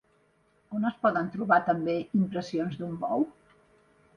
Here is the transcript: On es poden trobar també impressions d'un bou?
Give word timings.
On 0.77 0.87
es 0.89 0.95
poden 1.03 1.29
trobar 1.35 1.59
també 1.67 1.99
impressions 2.23 2.81
d'un 2.81 2.97
bou? 3.05 3.29